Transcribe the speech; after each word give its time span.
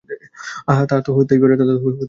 আহা, 0.67 0.83
তা 0.89 0.95
তো 1.05 1.09
হতেই 1.17 1.39
পারে। 1.41 1.55